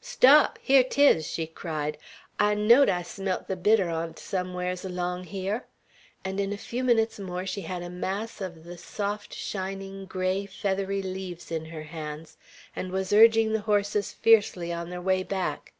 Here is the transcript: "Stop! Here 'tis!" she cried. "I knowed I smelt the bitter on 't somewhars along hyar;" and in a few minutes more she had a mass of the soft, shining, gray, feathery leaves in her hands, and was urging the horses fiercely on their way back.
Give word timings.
"Stop! 0.00 0.58
Here 0.62 0.82
'tis!" 0.82 1.26
she 1.28 1.46
cried. 1.46 1.98
"I 2.38 2.54
knowed 2.54 2.88
I 2.88 3.02
smelt 3.02 3.48
the 3.48 3.54
bitter 3.54 3.90
on 3.90 4.14
't 4.14 4.18
somewhars 4.22 4.82
along 4.82 5.24
hyar;" 5.24 5.66
and 6.24 6.40
in 6.40 6.54
a 6.54 6.56
few 6.56 6.82
minutes 6.82 7.18
more 7.20 7.44
she 7.44 7.60
had 7.60 7.82
a 7.82 7.90
mass 7.90 8.40
of 8.40 8.64
the 8.64 8.78
soft, 8.78 9.34
shining, 9.34 10.06
gray, 10.06 10.46
feathery 10.46 11.02
leaves 11.02 11.52
in 11.52 11.66
her 11.66 11.82
hands, 11.82 12.38
and 12.74 12.92
was 12.92 13.12
urging 13.12 13.52
the 13.52 13.60
horses 13.68 14.10
fiercely 14.10 14.72
on 14.72 14.88
their 14.88 15.02
way 15.02 15.22
back. 15.22 15.74